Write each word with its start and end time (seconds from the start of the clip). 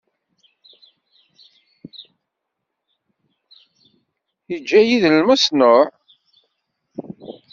Iǧǧa-yi 4.55 4.97
d 5.03 5.05
lmeṣnuɛ. 5.15 5.79